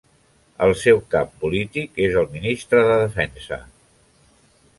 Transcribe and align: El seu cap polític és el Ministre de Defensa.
El 0.67 0.71
seu 0.83 1.01
cap 1.15 1.35
polític 1.43 2.01
és 2.07 2.17
el 2.23 2.27
Ministre 2.33 2.83
de 2.89 2.97
Defensa. 3.05 3.61